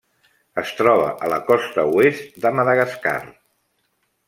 [0.61, 3.17] Es troba a la costa oest de Madagascar.